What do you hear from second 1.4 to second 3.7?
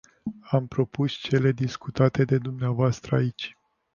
discutate de dvs. aici.